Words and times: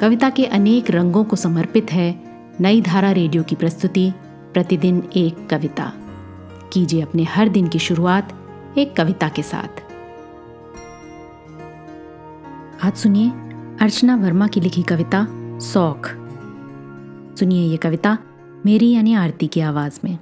कविता 0.00 0.30
के 0.30 0.44
अनेक 0.44 0.90
रंगों 0.90 1.24
को 1.24 1.36
समर्पित 1.36 1.92
है 1.92 2.08
नई 2.60 2.80
धारा 2.80 3.12
रेडियो 3.12 3.42
की 3.42 3.54
प्रस्तुति, 3.54 4.12
प्रतिदिन 4.52 5.02
एक 5.16 5.48
कविता। 5.48 5.92
कीजिए 6.72 7.00
अपने 7.00 7.24
हर 7.24 7.48
दिन 7.48 7.68
की 7.68 7.78
शुरुआत 7.78 8.32
एक 8.78 8.96
कविता 8.96 9.28
के 9.28 9.42
साथ। 9.42 9.80
आज 12.84 12.94
सुनिए 12.94 13.28
अर्चना 13.80 14.16
वर्मा 14.16 14.46
की 14.46 14.60
लिखी 14.60 14.82
कविता, 14.82 15.26
सौख। 15.58 16.10
सुनिए 17.38 17.66
ये 17.68 17.76
कविता 17.76 18.18
मेरी 18.66 18.90
यानी 18.90 19.14
आरती 19.14 19.46
की 19.46 19.60
आवाज़ 19.60 20.00
में। 20.04 20.18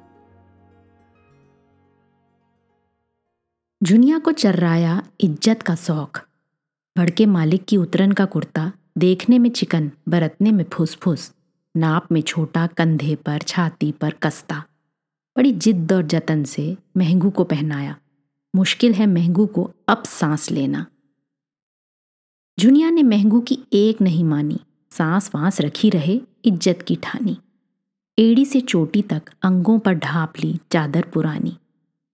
जुनिया 3.83 4.19
को 4.19 4.33
चर्राया 4.33 5.03
इज़्ज़त 5.21 5.63
का 5.63 5.75
शौक 5.75 6.19
भड़के 6.97 7.27
मालिक 7.27 7.65
की 7.65 7.77
उतरन 7.77 8.13
का 8.13 8.25
कुर्ता 8.25 8.73
देखने 8.99 9.39
में 9.39 9.51
चिकन, 9.51 9.91
बरतने 10.09 10.53
में 10.53 10.65
फुस 10.73 10.95
फुस 10.97 11.33
नाप 11.77 12.13
में 12.13 12.23
छोटा, 12.23 12.67
कंधे 12.67 13.15
पर, 13.15 13.39
छाती 13.39 13.93
पर 13.93 14.11
कस्ता। 14.11 14.65
बड़ी 15.37 15.53
जिद्द 15.53 15.93
और 15.93 16.03
जतन 16.03 16.45
से 16.45 16.77
महंगू 16.97 17.31
को 17.31 17.45
पहनाया। 17.45 17.97
मुश्किल 18.57 18.93
है 18.95 19.07
महंगू 19.07 19.47
को 19.47 19.71
अब 19.89 20.05
सांस 20.05 20.51
लेना। 20.51 20.87
जुनिया 22.59 22.91
ने 22.91 23.03
महंगू 23.03 23.41
की 23.41 23.59
एक 23.73 24.01
नहीं 24.01 24.25
मानी, 24.25 24.61
सांस 24.91 25.31
वांस 25.35 25.61
रखी 25.61 25.91
रहे, 25.91 26.21
इज़्ज़त 26.45 26.83
की 26.83 26.97
ठानी। 26.97 27.37
एड़ी 28.19 28.45
से 28.45 28.61
चोटी 28.61 29.03
तक 29.03 29.23
अंगों 29.43 29.79
पर 29.79 29.95
ढाप 29.95 30.33
ली 30.39 30.61
चादर 30.73 31.03
पुरानी। 31.03 31.57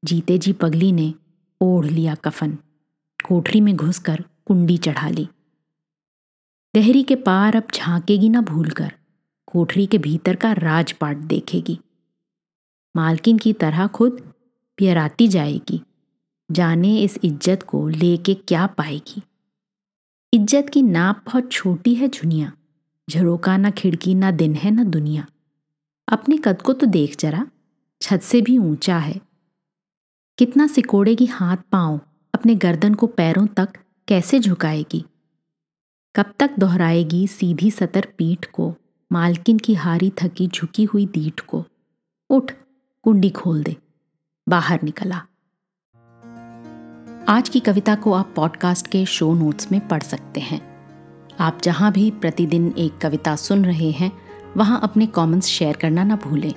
जीते 0.04 0.38
जी 0.38 0.52
पगली 0.52 0.92
ने 0.92 1.14
ओढ़ 1.60 1.86
लिया 1.86 2.14
कफन। 2.14 2.56
कोठरी 3.28 3.60
में 3.60 3.76
घुसकर 3.76 4.24
कुंडी 4.46 4.76
चढ़ा 4.76 5.08
ली। 5.08 5.28
दहरी 6.74 7.02
के 7.02 7.14
पार 7.16 7.56
अब 7.56 7.68
झांकेगी 7.74 8.28
ना 8.28 8.40
भूलकर, 8.40 8.92
कोठरी 9.48 9.86
के 9.86 9.98
भीतर 9.98 10.36
का 10.36 10.52
राजपाट 10.52 11.16
देखेगी। 11.16 11.78
मालकिन 12.94 13.38
की 13.38 13.52
तरह 13.52 13.86
खुद 13.86 14.20
पियराती 14.78 15.28
जाएगी, 15.28 15.80
जाने 16.50 16.96
इस 16.98 17.18
इज़्ज़त 17.24 17.62
को 17.62 17.86
लेके 17.88 18.34
क्या 18.34 18.66
पाएगी। 18.68 19.22
इज़्ज़त 20.32 20.68
की 20.68 20.82
नाप 20.82 21.22
बहुत 21.26 21.50
छोटी 21.52 21.94
है 21.94 22.08
झुनिया 22.08 22.52
झरोका 23.08 23.56
ना 23.56 23.70
खिड़की, 23.70 24.14
ना 24.14 24.30
दिन 24.30 24.54
है, 24.54 24.70
ना 24.70 24.84
दुनिया। 24.84 25.26
अपने 26.08 26.36
कद 26.36 26.62
को 26.62 26.72
तो 26.72 26.86
देख 26.86 27.16
जरा, 27.20 27.46
छत 28.00 28.22
से 28.22 28.40
भी 28.40 28.58
ऊँचा 28.58 28.98
है। 28.98 29.20
कितना 30.38 30.66
सिकोड़ेगी 30.66 31.26
हाथ 31.26 31.56
पाँव, 31.72 32.00
अपने 32.34 32.54
गर्दन 32.56 32.94
को 32.94 33.06
पैरों 33.06 33.46
तक 33.46 33.78
कैसे 34.08 34.38
झुकाएगी? 34.38 35.04
कब 36.14 36.32
तक 36.38 36.50
दोहराएगी 36.58 37.26
सीधी 37.26 37.70
सतर 37.70 38.08
पीठ 38.18 38.46
को, 38.46 38.74
मालकिन 39.12 39.58
की 39.58 39.74
हारी 39.74 40.12
थकी 40.22 40.48
झुकी 40.48 40.84
हुई 40.84 41.06
दीठ 41.06 41.40
को? 41.40 41.64
उठ, 42.30 42.52
कुंडी 43.02 43.30
खोल 43.30 43.62
दे। 43.62 43.76
बाहर 44.48 44.80
निकला। 44.84 45.16
आज 47.28 47.48
की 47.48 47.60
कविता 47.60 47.94
को 47.94 48.12
आप 48.12 48.32
पॉडकास्ट 48.36 48.86
के 48.86 49.06
शो 49.06 49.34
नोट्स 49.34 49.72
में 49.72 49.88
पढ़ 49.88 50.02
सकते 50.02 50.40
हैं। 50.40 50.60
आप 51.40 51.58
जहाँ 51.62 51.92
भी 51.92 52.10
प्रतिदिन 52.10 52.74
एक 52.78 52.98
कविता 52.98 53.36
सुन 53.36 53.64
रहे 53.64 53.90
हैं, 53.90 54.12
वहाँ 54.56 54.80
अपने 54.82 55.06
कमेंट्स 55.06 55.46
शेयर 55.46 55.76
करना 55.76 56.04
ना 56.04 56.16
भूलें। 56.16 56.54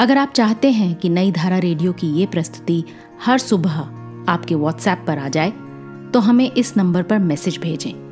अगर 0.00 0.18
आप 0.18 0.32
चाहते 0.32 0.70
हैं 0.70 0.94
कि 0.94 1.08
नई 1.08 1.32
धारा 1.32 1.58
रेडियो 1.58 1.92
की 1.92 2.06
ये 2.06 2.26
प्रस्तुति 2.26 2.84
हर 3.24 3.38
सुबह 3.38 3.80
आपके 4.32 4.54
व्हाट्सएप 4.54 5.04
पर 5.06 5.18
आ 5.18 5.28
जाए 5.28 5.50
तो 6.12 6.18
हमें 6.18 6.52
इस 6.52 6.76
नंबर 6.76 7.02
पर 7.02 7.18
मैसेज 7.18 7.58
भेजें। 7.58 8.11